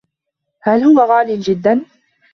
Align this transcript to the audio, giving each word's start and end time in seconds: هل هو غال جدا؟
هل 0.65 0.79
هو 0.87 0.99
غال 1.09 1.29
جدا؟ 1.47 1.73